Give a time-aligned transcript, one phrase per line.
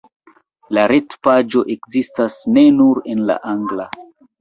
[0.77, 3.91] La retpaĝo ekzistas ne nur en la angla.